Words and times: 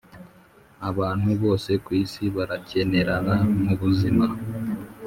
abantu 0.89 1.29
bose 1.43 1.71
kwisi 1.85 2.21
barakenerana 2.35 3.35
mu 3.63 3.73
buzima 3.81 4.25